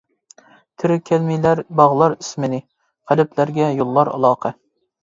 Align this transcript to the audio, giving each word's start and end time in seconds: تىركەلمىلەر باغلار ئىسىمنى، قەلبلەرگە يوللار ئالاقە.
تىركەلمىلەر 0.83 1.61
باغلار 1.81 2.17
ئىسىمنى، 2.17 2.61
قەلبلەرگە 3.13 3.73
يوللار 3.83 4.15
ئالاقە. 4.17 4.57